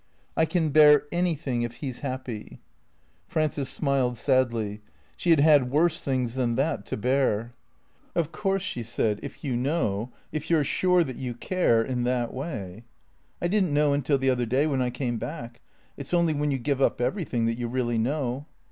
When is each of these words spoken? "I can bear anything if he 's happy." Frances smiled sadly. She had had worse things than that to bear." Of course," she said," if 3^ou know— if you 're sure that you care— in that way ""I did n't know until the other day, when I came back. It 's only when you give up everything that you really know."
"I 0.35 0.45
can 0.45 0.69
bear 0.69 1.05
anything 1.11 1.61
if 1.61 1.75
he 1.75 1.91
's 1.91 1.99
happy." 1.99 2.59
Frances 3.27 3.69
smiled 3.69 4.17
sadly. 4.17 4.81
She 5.15 5.29
had 5.29 5.39
had 5.41 5.69
worse 5.69 6.03
things 6.03 6.33
than 6.33 6.55
that 6.55 6.87
to 6.87 6.97
bear." 6.97 7.53
Of 8.15 8.31
course," 8.31 8.63
she 8.63 8.81
said," 8.81 9.19
if 9.21 9.39
3^ou 9.43 9.55
know— 9.59 10.11
if 10.31 10.49
you 10.49 10.57
're 10.57 10.63
sure 10.63 11.03
that 11.03 11.17
you 11.17 11.35
care— 11.35 11.83
in 11.83 12.03
that 12.05 12.33
way 12.33 12.83
""I 13.43 13.47
did 13.47 13.63
n't 13.65 13.73
know 13.73 13.93
until 13.93 14.17
the 14.17 14.31
other 14.31 14.47
day, 14.47 14.65
when 14.65 14.81
I 14.81 14.89
came 14.89 15.17
back. 15.19 15.61
It 15.97 16.07
's 16.07 16.15
only 16.15 16.33
when 16.33 16.49
you 16.49 16.57
give 16.57 16.81
up 16.81 16.99
everything 16.99 17.45
that 17.45 17.59
you 17.59 17.67
really 17.67 17.99
know." 17.99 18.47